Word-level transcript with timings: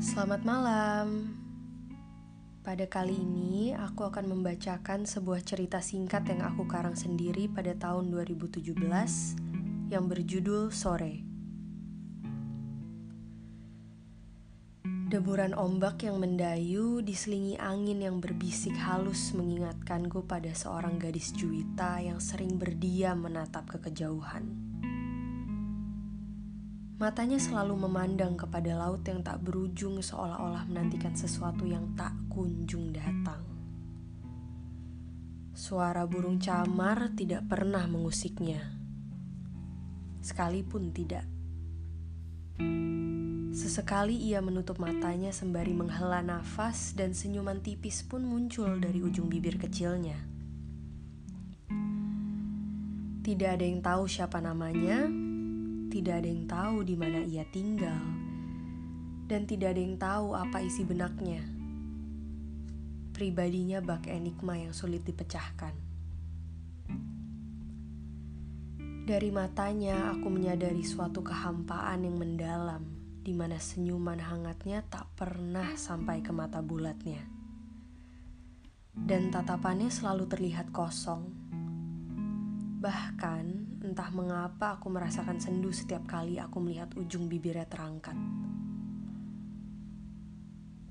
Selamat 0.00 0.40
malam. 0.48 1.36
Pada 2.64 2.88
kali 2.88 3.20
ini 3.20 3.76
aku 3.76 4.08
akan 4.08 4.32
membacakan 4.32 5.04
sebuah 5.04 5.44
cerita 5.44 5.84
singkat 5.84 6.24
yang 6.24 6.40
aku 6.40 6.64
karang 6.64 6.96
sendiri 6.96 7.52
pada 7.52 7.76
tahun 7.76 8.08
2017 8.08 8.80
yang 9.92 10.08
berjudul 10.08 10.72
Sore. 10.72 11.20
Deburan 15.12 15.52
ombak 15.52 16.00
yang 16.08 16.16
mendayu 16.16 17.04
diselingi 17.04 17.60
angin 17.60 18.00
yang 18.00 18.24
berbisik 18.24 18.72
halus 18.80 19.36
mengingatkanku 19.36 20.24
pada 20.24 20.56
seorang 20.56 20.96
gadis 20.96 21.28
juwita 21.36 22.00
yang 22.00 22.24
sering 22.24 22.56
berdiam 22.56 23.20
menatap 23.20 23.68
ke 23.68 23.92
kejauhan. 23.92 24.69
Matanya 27.00 27.40
selalu 27.40 27.88
memandang 27.88 28.36
kepada 28.36 28.76
laut 28.76 29.00
yang 29.08 29.24
tak 29.24 29.40
berujung 29.40 30.04
seolah-olah 30.04 30.68
menantikan 30.68 31.16
sesuatu 31.16 31.64
yang 31.64 31.96
tak 31.96 32.12
kunjung 32.28 32.92
datang. 32.92 33.40
Suara 35.56 36.04
burung 36.04 36.36
camar 36.36 37.08
tidak 37.16 37.48
pernah 37.48 37.88
mengusiknya. 37.88 38.76
Sekalipun 40.20 40.92
tidak. 40.92 41.24
Sesekali 43.56 44.20
ia 44.20 44.44
menutup 44.44 44.76
matanya 44.76 45.32
sembari 45.32 45.72
menghela 45.72 46.20
nafas 46.20 46.92
dan 46.92 47.16
senyuman 47.16 47.64
tipis 47.64 48.04
pun 48.04 48.28
muncul 48.28 48.76
dari 48.76 49.00
ujung 49.00 49.32
bibir 49.32 49.56
kecilnya. 49.56 50.20
Tidak 53.24 53.50
ada 53.56 53.64
yang 53.64 53.80
tahu 53.80 54.04
siapa 54.04 54.36
namanya, 54.44 55.19
tidak 55.90 56.22
ada 56.22 56.28
yang 56.30 56.46
tahu 56.46 56.86
di 56.86 56.94
mana 56.94 57.20
ia 57.26 57.42
tinggal, 57.50 57.98
dan 59.26 59.42
tidak 59.44 59.74
ada 59.74 59.82
yang 59.82 59.98
tahu 59.98 60.38
apa 60.38 60.62
isi 60.62 60.86
benaknya. 60.86 61.42
Pribadinya 63.10 63.82
bak 63.82 64.06
enigma 64.06 64.54
yang 64.54 64.70
sulit 64.70 65.02
dipecahkan. 65.02 65.74
Dari 69.04 69.30
matanya, 69.34 70.14
aku 70.14 70.30
menyadari 70.30 70.86
suatu 70.86 71.26
kehampaan 71.26 72.06
yang 72.06 72.14
mendalam, 72.14 72.86
di 73.26 73.34
mana 73.34 73.58
senyuman 73.58 74.22
hangatnya 74.22 74.86
tak 74.86 75.10
pernah 75.18 75.74
sampai 75.74 76.22
ke 76.22 76.30
mata 76.30 76.62
bulatnya, 76.62 77.26
dan 78.94 79.34
tatapannya 79.34 79.90
selalu 79.90 80.30
terlihat 80.30 80.70
kosong 80.70 81.50
Bahkan, 82.80 83.69
entah 83.80 84.12
mengapa 84.12 84.76
aku 84.76 84.92
merasakan 84.92 85.40
sendu 85.40 85.72
setiap 85.72 86.04
kali 86.04 86.36
aku 86.36 86.60
melihat 86.60 86.92
ujung 87.00 87.32
bibirnya 87.32 87.64
terangkat. 87.64 88.16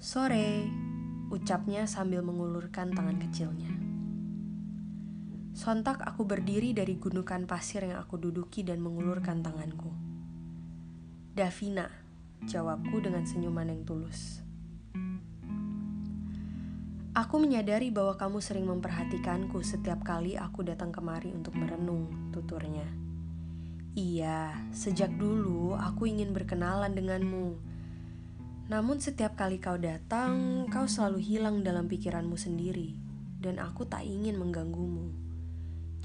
Sore, 0.02 0.66
ucapnya 1.30 1.86
sambil 1.86 2.26
mengulurkan 2.26 2.90
tangan 2.90 3.22
kecilnya. 3.22 3.70
Sontak 5.54 6.02
aku 6.02 6.24
berdiri 6.26 6.74
dari 6.74 6.98
gundukan 6.98 7.46
pasir 7.46 7.86
yang 7.86 8.00
aku 8.02 8.16
duduki 8.18 8.66
dan 8.66 8.80
mengulurkan 8.82 9.44
tanganku. 9.44 9.92
Davina, 11.36 11.92
jawabku 12.48 13.04
dengan 13.04 13.28
senyuman 13.28 13.70
yang 13.70 13.84
tulus. 13.84 14.49
Aku 17.18 17.42
menyadari 17.42 17.90
bahwa 17.90 18.14
kamu 18.14 18.38
sering 18.38 18.70
memperhatikanku 18.70 19.66
setiap 19.66 20.06
kali 20.06 20.38
aku 20.38 20.62
datang 20.62 20.94
kemari 20.94 21.34
untuk 21.34 21.58
merenung, 21.58 22.30
tuturnya. 22.30 22.86
Iya, 23.98 24.54
sejak 24.70 25.18
dulu 25.18 25.74
aku 25.74 26.06
ingin 26.06 26.30
berkenalan 26.38 26.94
denganmu. 26.94 27.58
Namun 28.70 29.02
setiap 29.02 29.34
kali 29.34 29.58
kau 29.58 29.82
datang, 29.82 30.70
kau 30.70 30.86
selalu 30.86 31.18
hilang 31.18 31.66
dalam 31.66 31.90
pikiranmu 31.90 32.38
sendiri, 32.38 32.94
dan 33.42 33.58
aku 33.58 33.90
tak 33.90 34.06
ingin 34.06 34.38
mengganggumu. 34.38 35.10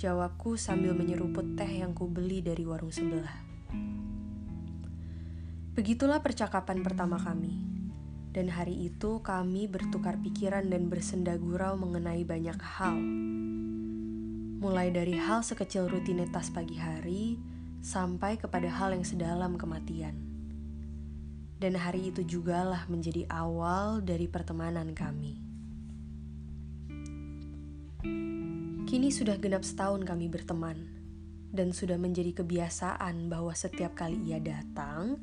Jawabku 0.00 0.56
sambil 0.56 0.96
menyeruput 0.96 1.52
teh 1.52 1.84
yang 1.84 1.92
kubeli 1.92 2.40
dari 2.40 2.64
warung 2.64 2.88
sebelah. 2.88 3.44
Begitulah 5.76 6.24
percakapan 6.24 6.80
pertama 6.80 7.20
kami 7.20 7.73
dan 8.34 8.50
hari 8.50 8.90
itu 8.90 9.22
kami 9.22 9.70
bertukar 9.70 10.18
pikiran 10.18 10.66
dan 10.66 10.90
bersenda 10.90 11.38
gurau 11.38 11.78
mengenai 11.78 12.26
banyak 12.26 12.58
hal. 12.58 12.98
Mulai 14.58 14.90
dari 14.90 15.14
hal 15.14 15.46
sekecil 15.46 15.86
rutinitas 15.86 16.50
pagi 16.50 16.74
hari 16.74 17.38
sampai 17.78 18.34
kepada 18.34 18.66
hal 18.66 18.90
yang 18.90 19.06
sedalam 19.06 19.54
kematian. 19.54 20.18
Dan 21.62 21.78
hari 21.78 22.10
itu 22.10 22.26
jugalah 22.26 22.90
menjadi 22.90 23.22
awal 23.30 24.02
dari 24.02 24.26
pertemanan 24.26 24.90
kami. 24.98 25.38
Kini 28.84 29.14
sudah 29.14 29.38
genap 29.38 29.62
setahun 29.62 30.02
kami 30.02 30.26
berteman, 30.26 30.90
dan 31.54 31.70
sudah 31.70 31.94
menjadi 31.94 32.42
kebiasaan 32.42 33.30
bahwa 33.30 33.54
setiap 33.54 33.94
kali 33.94 34.18
ia 34.26 34.42
datang, 34.42 35.22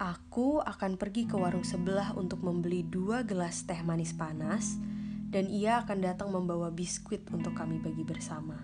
Aku 0.00 0.64
akan 0.64 0.96
pergi 0.96 1.28
ke 1.28 1.36
warung 1.36 1.60
sebelah 1.60 2.16
untuk 2.16 2.40
membeli 2.40 2.80
dua 2.80 3.20
gelas 3.20 3.68
teh 3.68 3.84
manis 3.84 4.16
panas, 4.16 4.80
dan 5.28 5.44
ia 5.44 5.84
akan 5.84 6.00
datang 6.00 6.32
membawa 6.32 6.72
biskuit 6.72 7.28
untuk 7.28 7.52
kami 7.52 7.84
bagi 7.84 8.00
bersama. 8.00 8.56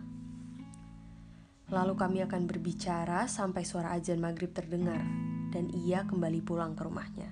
Lalu 1.69 1.93
kami 1.93 2.19
akan 2.25 2.49
berbicara 2.49 3.29
sampai 3.29 3.69
suara 3.69 3.93
azan 3.93 4.17
maghrib 4.17 4.49
terdengar, 4.57 5.05
dan 5.53 5.69
ia 5.77 6.09
kembali 6.09 6.41
pulang 6.41 6.73
ke 6.73 6.89
rumahnya. 6.89 7.29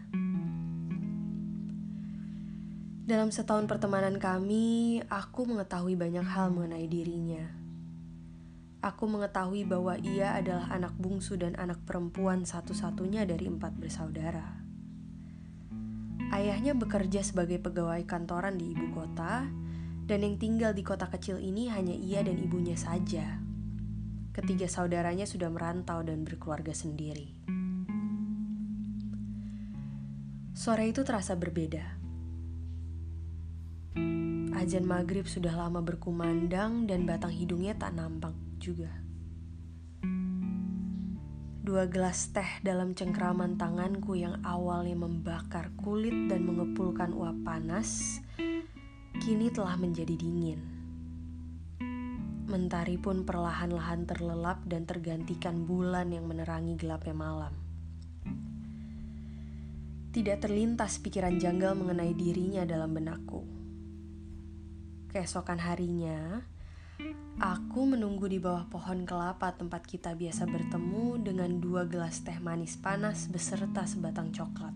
Dalam 3.08 3.32
setahun 3.32 3.64
pertemanan 3.64 4.20
kami, 4.20 5.00
aku 5.08 5.48
mengetahui 5.48 5.96
banyak 5.96 6.28
hal 6.28 6.52
mengenai 6.52 6.84
dirinya 6.92 7.63
Aku 8.84 9.08
mengetahui 9.08 9.64
bahwa 9.64 9.96
ia 9.96 10.36
adalah 10.36 10.68
anak 10.68 10.92
bungsu 11.00 11.40
dan 11.40 11.56
anak 11.56 11.80
perempuan 11.88 12.44
satu-satunya 12.44 13.24
dari 13.24 13.48
empat 13.48 13.80
bersaudara. 13.80 14.60
Ayahnya 16.28 16.76
bekerja 16.76 17.24
sebagai 17.24 17.64
pegawai 17.64 18.04
kantoran 18.04 18.60
di 18.60 18.76
ibu 18.76 18.92
kota, 18.92 19.48
dan 20.04 20.18
yang 20.20 20.36
tinggal 20.36 20.76
di 20.76 20.84
kota 20.84 21.08
kecil 21.08 21.40
ini 21.40 21.72
hanya 21.72 21.96
ia 21.96 22.20
dan 22.20 22.36
ibunya 22.36 22.76
saja. 22.76 23.40
Ketiga 24.36 24.68
saudaranya 24.68 25.24
sudah 25.24 25.48
merantau 25.48 26.04
dan 26.04 26.20
berkeluarga 26.20 26.76
sendiri. 26.76 27.32
Sore 30.52 30.92
itu 30.92 31.00
terasa 31.08 31.32
berbeda. 31.40 32.04
Ajan 34.60 34.84
maghrib 34.84 35.24
sudah 35.24 35.56
lama 35.56 35.80
berkumandang 35.80 36.84
dan 36.84 37.08
batang 37.08 37.32
hidungnya 37.32 37.72
tak 37.80 37.96
nampak 37.96 38.36
juga. 38.64 38.88
Dua 41.64 41.84
gelas 41.88 42.32
teh 42.32 42.60
dalam 42.64 42.96
cengkraman 42.96 43.60
tanganku 43.60 44.16
yang 44.16 44.40
awalnya 44.44 44.96
membakar 44.96 45.72
kulit 45.80 46.28
dan 46.28 46.44
mengepulkan 46.48 47.12
uap 47.12 47.36
panas, 47.44 48.20
kini 49.20 49.52
telah 49.52 49.76
menjadi 49.76 50.16
dingin. 50.16 50.60
Mentari 52.48 53.00
pun 53.00 53.24
perlahan-lahan 53.24 54.04
terlelap 54.04 54.60
dan 54.68 54.84
tergantikan 54.84 55.64
bulan 55.64 56.12
yang 56.12 56.28
menerangi 56.28 56.76
gelapnya 56.76 57.16
malam. 57.16 57.56
Tidak 60.12 60.38
terlintas 60.38 61.00
pikiran 61.00 61.40
janggal 61.40 61.74
mengenai 61.74 62.12
dirinya 62.12 62.62
dalam 62.68 62.92
benakku. 62.92 63.42
Keesokan 65.10 65.58
harinya, 65.58 66.38
Aku 67.42 67.90
menunggu 67.90 68.30
di 68.30 68.38
bawah 68.38 68.70
pohon 68.70 69.02
kelapa 69.02 69.50
tempat 69.50 69.82
kita 69.82 70.14
biasa 70.14 70.46
bertemu 70.46 71.18
dengan 71.18 71.58
dua 71.58 71.90
gelas 71.90 72.22
teh 72.22 72.38
manis 72.38 72.78
panas 72.78 73.26
beserta 73.26 73.82
sebatang 73.82 74.30
coklat. 74.30 74.70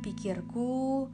Pikirku, 0.00 1.04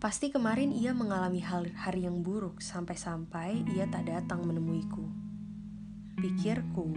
pasti 0.00 0.32
kemarin 0.32 0.72
ia 0.72 0.96
mengalami 0.96 1.44
hal 1.44 1.68
hari 1.76 2.08
yang 2.08 2.24
buruk 2.24 2.64
sampai-sampai 2.64 3.68
ia 3.76 3.84
tak 3.92 4.08
datang 4.08 4.40
menemuiku. 4.48 5.04
Pikirku, 6.16 6.88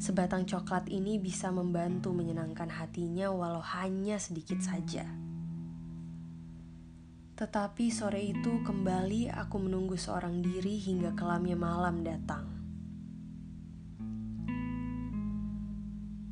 sebatang 0.00 0.48
coklat 0.48 0.88
ini 0.88 1.20
bisa 1.20 1.52
membantu 1.52 2.16
menyenangkan 2.16 2.72
hatinya 2.72 3.28
walau 3.28 3.60
hanya 3.60 4.16
sedikit 4.16 4.64
saja. 4.64 5.25
Tetapi 7.36 7.92
sore 7.92 8.24
itu 8.24 8.64
kembali 8.64 9.28
aku 9.28 9.60
menunggu 9.60 9.92
seorang 10.00 10.40
diri 10.40 10.80
hingga 10.80 11.12
kelamnya 11.12 11.52
malam 11.52 12.00
datang. 12.00 12.48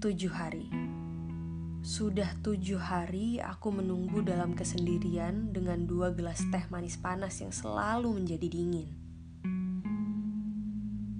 Tujuh 0.00 0.32
hari. 0.32 0.72
Sudah 1.84 2.32
tujuh 2.40 2.80
hari 2.80 3.36
aku 3.36 3.68
menunggu 3.68 4.24
dalam 4.24 4.56
kesendirian 4.56 5.52
dengan 5.52 5.84
dua 5.84 6.08
gelas 6.16 6.40
teh 6.48 6.64
manis 6.72 6.96
panas 6.96 7.36
yang 7.44 7.52
selalu 7.52 8.08
menjadi 8.24 8.48
dingin. 8.48 8.88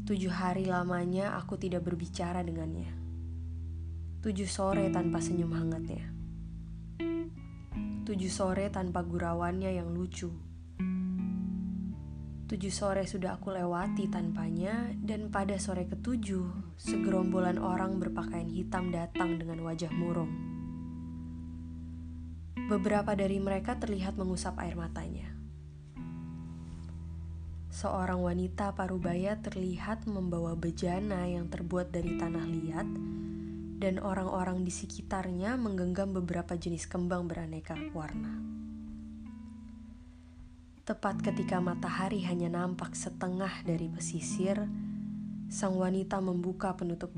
Tujuh 0.09 0.33
hari 0.33 0.65
lamanya 0.65 1.37
aku 1.37 1.61
tidak 1.61 1.85
berbicara 1.85 2.41
dengannya. 2.41 2.89
Tujuh 4.25 4.49
sore 4.49 4.89
tanpa 4.89 5.21
senyum 5.21 5.53
hangatnya. 5.53 6.24
Tujuh 8.05 8.29
sore 8.29 8.69
tanpa 8.69 9.01
gurauannya 9.01 9.81
yang 9.81 9.89
lucu. 9.89 10.29
Tujuh 12.45 12.69
sore 12.69 13.09
sudah 13.09 13.41
aku 13.41 13.49
lewati 13.56 14.12
tanpanya, 14.12 14.93
dan 15.01 15.33
pada 15.33 15.56
sore 15.56 15.89
ketujuh, 15.89 16.77
segerombolan 16.77 17.56
orang 17.56 17.97
berpakaian 17.97 18.53
hitam 18.53 18.93
datang 18.93 19.41
dengan 19.41 19.65
wajah 19.65 19.89
murung. 19.89 20.29
Beberapa 22.69 23.17
dari 23.17 23.41
mereka 23.41 23.81
terlihat 23.81 24.21
mengusap 24.21 24.61
air 24.61 24.77
matanya. 24.77 25.33
Seorang 27.73 28.21
wanita 28.21 28.77
parubaya 28.77 29.41
terlihat 29.41 30.05
membawa 30.05 30.53
bejana 30.53 31.25
yang 31.25 31.49
terbuat 31.49 31.89
dari 31.89 32.21
tanah 32.21 32.45
liat, 32.53 32.89
dan 33.85 34.01
orang-orang 34.01 34.65
di 34.65 34.73
sekitarnya 34.73 35.61
menggenggam 35.61 36.17
beberapa 36.17 36.57
jenis 36.57 36.89
kembang 36.89 37.29
beraneka 37.29 37.77
warna. 37.93 38.41
Tepat 40.89 41.21
ketika 41.21 41.61
matahari 41.61 42.25
hanya 42.25 42.49
nampak 42.49 42.97
setengah 42.97 43.53
dari 43.61 43.93
pesisir, 43.93 44.57
sang 45.53 45.77
wanita 45.77 46.17
membuka 46.25 46.73
penutup 46.73 47.13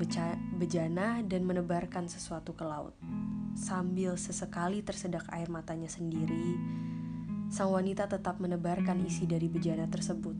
bejana 0.59 1.23
dan 1.23 1.47
menebarkan 1.47 2.11
sesuatu 2.11 2.51
ke 2.51 2.67
laut. 2.67 2.99
Sambil 3.55 4.19
sesekali 4.19 4.83
tersedak 4.83 5.23
air 5.31 5.47
matanya 5.47 5.87
sendiri, 5.87 6.59
sang 7.47 7.71
wanita 7.71 8.11
tetap 8.11 8.43
menebarkan 8.43 9.07
isi 9.07 9.23
dari 9.23 9.47
bejana 9.47 9.87
tersebut. 9.87 10.35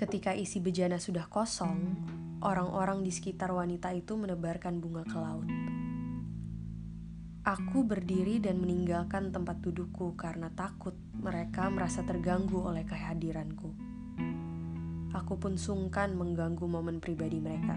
Ketika 0.00 0.32
isi 0.32 0.64
bejana 0.64 0.96
sudah 0.96 1.28
kosong, 1.28 1.80
orang-orang 2.44 3.00
di 3.00 3.08
sekitar 3.08 3.48
wanita 3.50 3.90
itu 3.96 4.20
menebarkan 4.20 4.78
bunga 4.78 5.02
ke 5.08 5.16
laut. 5.16 5.48
Aku 7.44 7.84
berdiri 7.84 8.40
dan 8.40 8.60
meninggalkan 8.60 9.32
tempat 9.32 9.60
dudukku 9.60 10.16
karena 10.16 10.52
takut 10.52 10.96
mereka 11.16 11.68
merasa 11.72 12.04
terganggu 12.04 12.60
oleh 12.60 12.84
kehadiranku. 12.84 13.72
Aku 15.12 15.40
pun 15.40 15.56
sungkan 15.56 16.16
mengganggu 16.16 16.64
momen 16.64 17.00
pribadi 17.00 17.40
mereka. 17.40 17.76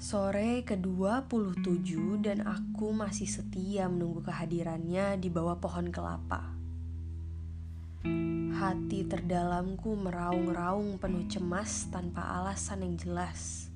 Sore 0.00 0.66
ke-27 0.66 1.90
dan 2.24 2.42
aku 2.42 2.90
masih 2.90 3.28
setia 3.28 3.86
menunggu 3.86 4.24
kehadirannya 4.24 5.20
di 5.20 5.28
bawah 5.30 5.60
pohon 5.60 5.92
kelapa. 5.92 6.59
Hati 8.60 9.08
terdalamku 9.08 9.96
meraung-raung 9.96 11.00
penuh 11.00 11.24
cemas 11.32 11.88
tanpa 11.88 12.28
alasan 12.36 12.84
yang 12.84 13.00
jelas 13.00 13.70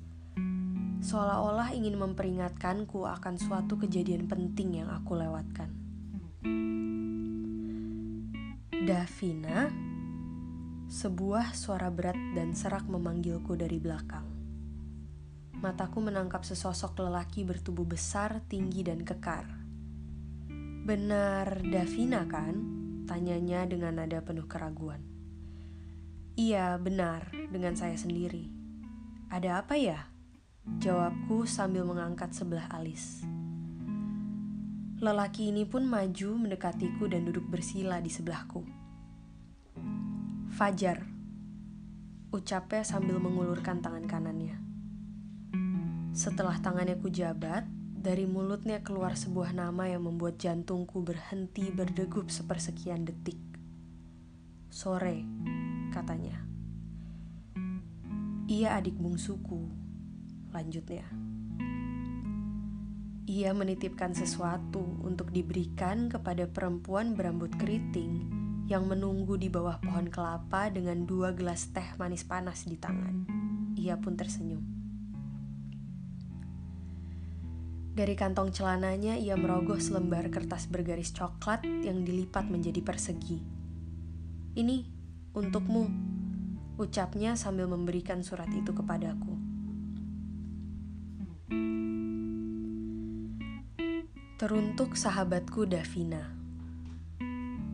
seolah-olah 1.05 1.69
ingin 1.77 2.01
memperingatkanku 2.01 3.05
akan 3.05 3.37
suatu 3.37 3.77
kejadian 3.77 4.25
penting 4.25 4.81
yang 4.81 4.89
aku 4.89 5.13
lewatkan. 5.13 5.69
Davina, 8.85 9.69
sebuah 10.89 11.53
suara 11.53 11.93
berat 11.93 12.17
dan 12.33 12.57
serak 12.57 12.89
memanggilku 12.89 13.53
dari 13.53 13.77
belakang. 13.77 14.25
Mataku 15.61 16.01
menangkap 16.01 16.41
sesosok 16.41 17.05
lelaki 17.05 17.45
bertubuh 17.45 17.85
besar, 17.85 18.41
tinggi, 18.49 18.81
dan 18.85 19.01
kekar. 19.05 19.45
Benar 20.85 21.65
Davina 21.65 22.25
kan? 22.29 22.84
Tanyanya 23.05 23.69
dengan 23.69 24.01
nada 24.01 24.21
penuh 24.25 24.49
keraguan. 24.49 25.01
Iya, 26.35 26.75
benar, 26.81 27.29
dengan 27.53 27.77
saya 27.77 27.95
sendiri. 27.95 28.49
Ada 29.29 29.61
apa 29.61 29.77
ya? 29.77 30.09
Jawabku 30.81 31.45
sambil 31.45 31.85
mengangkat 31.85 32.33
sebelah 32.33 32.65
alis. 32.73 33.21
Lelaki 34.97 35.53
ini 35.53 35.69
pun 35.69 35.85
maju 35.85 36.29
mendekatiku 36.41 37.05
dan 37.05 37.29
duduk 37.29 37.45
bersila 37.45 38.01
di 38.01 38.09
sebelahku. 38.09 38.65
Fajar, 40.57 41.05
ucapnya 42.33 42.81
sambil 42.81 43.21
mengulurkan 43.21 43.85
tangan 43.85 44.09
kanannya. 44.09 44.57
Setelah 46.15 46.57
tangannya 46.57 46.97
ku 46.97 47.11
jabat, 47.13 47.67
dari 48.05 48.29
mulutnya 48.29 48.85
keluar 48.85 49.17
sebuah 49.17 49.57
nama 49.57 49.89
yang 49.89 50.05
membuat 50.05 50.37
jantungku 50.37 51.01
berhenti 51.01 51.73
berdegup 51.73 52.29
sepersekian 52.29 53.01
detik. 53.01 53.41
Sore, 54.69 55.25
katanya. 55.89 56.37
Ia 58.45 58.77
adik 58.77 58.93
bungsuku, 58.93 59.57
lanjutnya. 60.53 61.09
Ia 63.25 63.57
menitipkan 63.57 64.13
sesuatu 64.13 64.85
untuk 65.01 65.33
diberikan 65.33 66.05
kepada 66.05 66.45
perempuan 66.45 67.17
berambut 67.17 67.57
keriting 67.57 68.21
yang 68.69 68.85
menunggu 68.85 69.33
di 69.33 69.49
bawah 69.49 69.81
pohon 69.81 70.13
kelapa 70.13 70.69
dengan 70.69 71.09
dua 71.09 71.33
gelas 71.33 71.73
teh 71.73 71.97
manis 71.97 72.21
panas 72.21 72.69
di 72.69 72.77
tangan. 72.77 73.25
Ia 73.73 73.97
pun 73.97 74.13
tersenyum. 74.13 74.84
Dari 77.95 78.11
kantong 78.11 78.51
celananya, 78.51 79.15
ia 79.15 79.39
merogoh 79.39 79.79
selembar 79.79 80.27
kertas 80.27 80.67
bergaris 80.67 81.15
coklat 81.15 81.63
yang 81.63 82.03
dilipat 82.03 82.43
menjadi 82.51 82.83
persegi. 82.83 83.39
Ini 84.59 84.77
untukmu, 85.31 85.87
ucapnya 86.75 87.39
sambil 87.39 87.71
memberikan 87.71 88.19
surat 88.19 88.51
itu 88.51 88.75
kepadaku. 88.75 89.31
Teruntuk 94.35 94.99
sahabatku 94.99 95.63
Davina. 95.63 96.35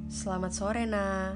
Selamat 0.06 0.53
sore, 0.53 0.85
Na. 0.85 1.33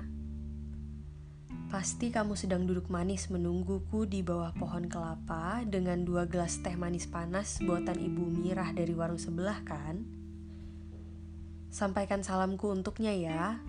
Pasti 1.75 2.07
kamu 2.07 2.39
sedang 2.39 2.63
duduk 2.63 2.87
manis 2.87 3.27
menungguku 3.27 4.07
di 4.07 4.23
bawah 4.23 4.55
pohon 4.55 4.87
kelapa 4.87 5.59
dengan 5.67 6.07
dua 6.07 6.23
gelas 6.23 6.63
teh 6.63 6.71
manis 6.71 7.03
panas 7.03 7.59
buatan 7.59 7.99
Ibu 7.99 8.31
Mirah 8.31 8.71
dari 8.71 8.95
warung 8.95 9.19
sebelah, 9.19 9.59
kan? 9.67 10.07
Sampaikan 11.67 12.23
salamku 12.23 12.71
untuknya 12.71 13.11
ya. 13.11 13.59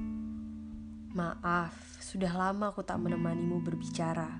Maaf, 1.19 1.75
sudah 1.99 2.31
lama 2.31 2.70
aku 2.70 2.87
tak 2.87 3.03
menemanimu 3.03 3.58
berbicara. 3.67 4.38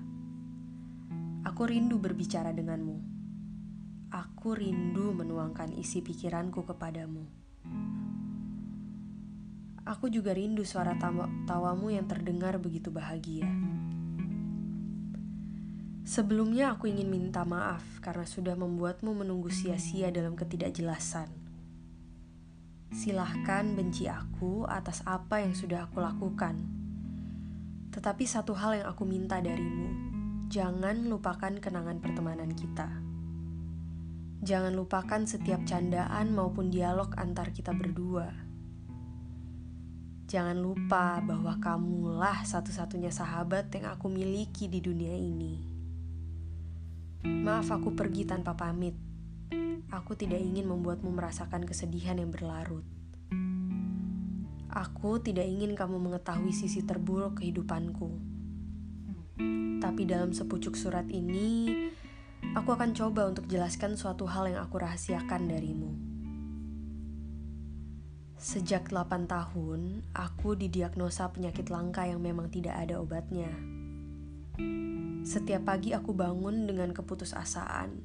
Aku 1.43 1.67
rindu 1.67 1.99
berbicara 1.99 2.55
denganmu. 2.55 3.03
Aku 4.15 4.55
rindu 4.55 5.11
menuangkan 5.11 5.75
isi 5.75 5.99
pikiranku 5.99 6.63
kepadamu. 6.63 7.27
Aku 9.87 10.11
juga 10.11 10.35
rindu 10.35 10.67
suara 10.67 10.99
tawa 10.99 11.31
tawamu 11.47 11.87
yang 11.95 12.03
terdengar 12.11 12.59
begitu 12.59 12.91
bahagia. 12.91 13.47
Sebelumnya 16.03 16.75
aku 16.75 16.91
ingin 16.91 17.07
minta 17.07 17.47
maaf 17.47 18.03
karena 18.03 18.27
sudah 18.27 18.59
membuatmu 18.59 19.15
menunggu 19.15 19.47
sia-sia 19.47 20.11
dalam 20.11 20.35
ketidakjelasan. 20.35 21.31
Silahkan 22.91 23.63
benci 23.79 24.11
aku 24.11 24.67
atas 24.67 25.07
apa 25.07 25.39
yang 25.39 25.55
sudah 25.55 25.87
aku 25.87 26.03
lakukan. 26.03 26.59
Tetapi 27.95 28.23
satu 28.27 28.59
hal 28.59 28.83
yang 28.83 28.87
aku 28.91 29.07
minta 29.07 29.39
darimu, 29.39 29.87
jangan 30.51 31.07
lupakan 31.07 31.63
kenangan 31.63 32.03
pertemanan 32.03 32.51
kita. 32.51 32.91
Jangan 34.43 34.75
lupakan 34.75 35.23
setiap 35.23 35.63
candaan 35.63 36.35
maupun 36.35 36.75
dialog 36.75 37.15
antar 37.15 37.55
kita 37.55 37.71
berdua. 37.71 38.46
Jangan 40.27 40.59
lupa 40.59 41.23
bahwa 41.23 41.55
kamulah 41.57 42.43
satu-satunya 42.43 43.09
sahabat 43.09 43.71
yang 43.71 43.87
aku 43.87 44.11
miliki 44.11 44.67
di 44.67 44.83
dunia 44.83 45.15
ini. 45.15 45.55
Maaf 47.23 47.71
aku 47.71 47.95
pergi 47.95 48.27
tanpa 48.27 48.53
pamit. 48.59 48.93
Aku 49.87 50.19
tidak 50.19 50.43
ingin 50.43 50.67
membuatmu 50.67 51.07
merasakan 51.09 51.63
kesedihan 51.63 52.19
yang 52.19 52.27
berlarut. 52.27 52.83
Aku 54.67 55.23
tidak 55.23 55.47
ingin 55.47 55.73
kamu 55.73 55.95
mengetahui 55.95 56.51
sisi 56.51 56.83
terburuk 56.83 57.39
kehidupanku. 57.39 58.19
Tapi 59.79 60.01
dalam 60.03 60.35
sepucuk 60.35 60.75
surat 60.75 61.07
ini, 61.07 61.71
Aku 62.57 62.73
akan 62.73 62.93
coba 62.93 63.29
untuk 63.29 63.45
jelaskan 63.49 63.93
suatu 63.93 64.25
hal 64.29 64.49
yang 64.49 64.61
aku 64.61 64.81
rahasiakan 64.81 65.49
darimu. 65.49 66.06
Sejak 68.37 68.93
8 68.93 69.25
tahun, 69.25 70.05
aku 70.13 70.53
didiagnosa 70.53 71.33
penyakit 71.33 71.73
langka 71.73 72.05
yang 72.05 72.21
memang 72.21 72.53
tidak 72.53 72.77
ada 72.77 73.01
obatnya. 73.01 73.49
Setiap 75.25 75.65
pagi 75.65 75.97
aku 75.97 76.13
bangun 76.13 76.69
dengan 76.69 76.93
keputusasaan. 76.93 77.97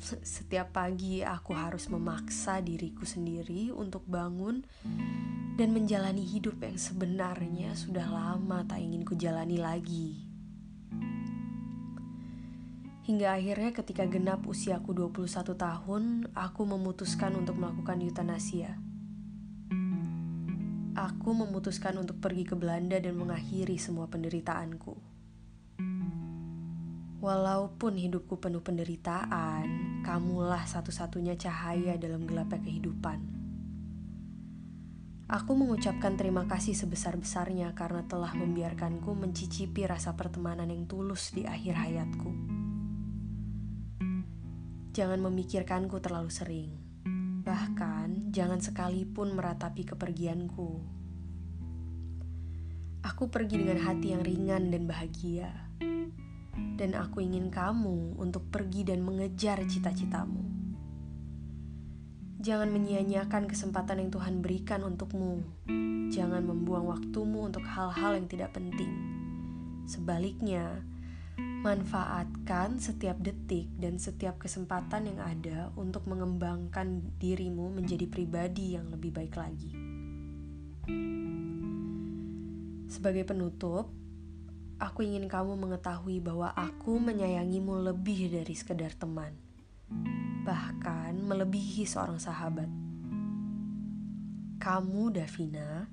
Setiap 0.00 0.72
pagi 0.72 1.20
aku 1.20 1.52
harus 1.52 1.92
memaksa 1.92 2.64
diriku 2.64 3.04
sendiri 3.04 3.68
untuk 3.68 4.08
bangun 4.08 4.64
dan 5.60 5.76
menjalani 5.76 6.24
hidup 6.24 6.56
yang 6.64 6.80
sebenarnya 6.80 7.76
sudah 7.76 8.08
lama 8.08 8.64
tak 8.64 8.80
ingin 8.80 9.04
kujalani 9.04 9.60
lagi. 9.60 10.24
Hingga 13.04 13.28
akhirnya 13.28 13.76
ketika 13.76 14.08
genap 14.08 14.40
usiaku 14.48 14.96
21 14.96 15.52
tahun, 15.52 16.32
aku 16.32 16.62
memutuskan 16.64 17.36
untuk 17.36 17.60
melakukan 17.60 18.00
eutanasia. 18.00 18.89
Aku 21.00 21.32
memutuskan 21.32 21.96
untuk 21.96 22.20
pergi 22.20 22.44
ke 22.44 22.52
Belanda 22.52 23.00
dan 23.00 23.16
mengakhiri 23.16 23.80
semua 23.80 24.04
penderitaanku. 24.12 25.00
Walaupun 27.24 27.96
hidupku 27.96 28.36
penuh 28.36 28.60
penderitaan, 28.60 29.64
kamulah 30.04 30.60
satu-satunya 30.68 31.40
cahaya 31.40 31.96
dalam 31.96 32.28
gelapnya 32.28 32.60
kehidupan. 32.60 33.16
Aku 35.24 35.56
mengucapkan 35.56 36.20
terima 36.20 36.44
kasih 36.44 36.76
sebesar-besarnya 36.76 37.72
karena 37.72 38.04
telah 38.04 38.36
membiarkanku 38.36 39.16
mencicipi 39.16 39.88
rasa 39.88 40.12
pertemanan 40.20 40.68
yang 40.68 40.84
tulus 40.84 41.32
di 41.32 41.48
akhir 41.48 41.80
hayatku. 41.80 42.28
Jangan 44.92 45.20
memikirkanku 45.24 45.96
terlalu 46.04 46.28
sering. 46.28 46.89
Bahkan, 47.40 48.36
jangan 48.36 48.60
sekalipun 48.60 49.32
meratapi 49.32 49.88
kepergianku. 49.88 50.70
Aku 53.00 53.32
pergi 53.32 53.64
dengan 53.64 53.80
hati 53.80 54.12
yang 54.12 54.20
ringan 54.20 54.68
dan 54.68 54.84
bahagia. 54.84 55.48
Dan 56.76 56.92
aku 56.92 57.24
ingin 57.24 57.48
kamu 57.48 58.20
untuk 58.20 58.44
pergi 58.52 58.84
dan 58.84 59.00
mengejar 59.00 59.64
cita-citamu. 59.64 60.44
Jangan 62.44 62.68
menyia-nyiakan 62.68 63.48
kesempatan 63.48 64.04
yang 64.04 64.12
Tuhan 64.12 64.44
berikan 64.44 64.84
untukmu. 64.84 65.40
Jangan 66.12 66.44
membuang 66.44 66.92
waktumu 66.92 67.48
untuk 67.48 67.64
hal-hal 67.64 68.20
yang 68.20 68.28
tidak 68.28 68.52
penting. 68.52 68.92
Sebaliknya, 69.88 70.84
Manfaatkan 72.50 72.82
setiap 72.82 73.14
detik 73.22 73.70
dan 73.78 74.02
setiap 74.02 74.42
kesempatan 74.42 75.06
yang 75.06 75.22
ada 75.22 75.70
untuk 75.78 76.10
mengembangkan 76.10 77.14
dirimu 77.22 77.70
menjadi 77.70 78.10
pribadi 78.10 78.74
yang 78.74 78.90
lebih 78.90 79.14
baik 79.14 79.38
lagi. 79.38 79.70
Sebagai 82.90 83.22
penutup, 83.22 83.94
aku 84.82 85.06
ingin 85.06 85.30
kamu 85.30 85.62
mengetahui 85.62 86.18
bahwa 86.18 86.50
aku 86.50 86.98
menyayangimu 86.98 87.86
lebih 87.86 88.34
dari 88.34 88.54
sekedar 88.58 88.98
teman, 88.98 89.30
bahkan 90.42 91.14
melebihi 91.22 91.86
seorang 91.86 92.18
sahabat. 92.18 92.66
Kamu, 94.58 95.14
Davina, 95.14 95.86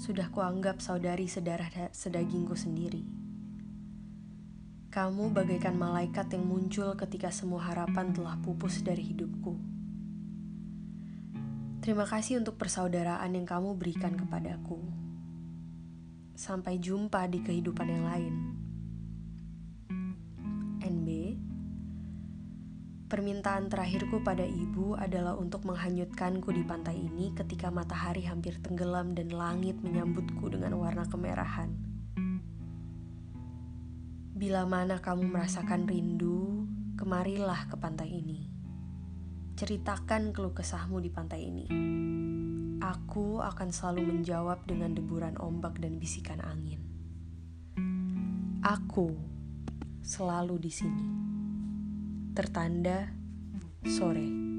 sudah 0.00 0.24
kuanggap 0.32 0.80
saudari 0.80 1.28
sedarah 1.28 1.92
sedagingku 1.92 2.56
sendiri. 2.56 3.19
Kamu 4.90 5.30
bagaikan 5.30 5.78
malaikat 5.78 6.34
yang 6.34 6.50
muncul 6.50 6.98
ketika 6.98 7.30
semua 7.30 7.62
harapan 7.62 8.10
telah 8.10 8.34
pupus 8.42 8.82
dari 8.82 9.06
hidupku. 9.06 9.54
Terima 11.78 12.02
kasih 12.02 12.42
untuk 12.42 12.58
persaudaraan 12.58 13.30
yang 13.30 13.46
kamu 13.46 13.78
berikan 13.78 14.18
kepadaku. 14.18 14.82
Sampai 16.34 16.82
jumpa 16.82 17.22
di 17.30 17.38
kehidupan 17.38 17.86
yang 17.86 18.02
lain. 18.02 18.34
NB 20.82 21.08
Permintaan 23.06 23.70
terakhirku 23.70 24.26
pada 24.26 24.42
ibu 24.42 24.98
adalah 24.98 25.38
untuk 25.38 25.70
menghanyutkanku 25.70 26.50
di 26.50 26.66
pantai 26.66 26.98
ini 26.98 27.30
ketika 27.38 27.70
matahari 27.70 28.26
hampir 28.26 28.58
tenggelam 28.58 29.14
dan 29.14 29.30
langit 29.30 29.78
menyambutku 29.78 30.50
dengan 30.50 30.74
warna 30.82 31.06
kemerahan. 31.06 31.89
Bila 34.40 34.64
mana 34.64 35.04
kamu 35.04 35.36
merasakan 35.36 35.84
rindu, 35.84 36.64
kemarilah 36.96 37.68
ke 37.68 37.76
pantai 37.76 38.24
ini. 38.24 38.48
Ceritakan 39.52 40.32
keluh 40.32 40.56
kesahmu 40.56 40.96
di 40.96 41.12
pantai 41.12 41.44
ini. 41.44 41.68
Aku 42.80 43.44
akan 43.44 43.68
selalu 43.68 44.16
menjawab 44.16 44.64
dengan 44.64 44.96
deburan 44.96 45.36
ombak 45.36 45.76
dan 45.76 46.00
bisikan 46.00 46.40
angin. 46.40 46.80
Aku 48.64 49.12
selalu 50.00 50.56
di 50.56 50.72
sini. 50.72 51.06
Tertanda 52.32 53.12
sore. 53.84 54.49